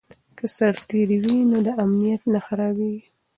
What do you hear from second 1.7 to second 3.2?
امنیت نه خرابېږي.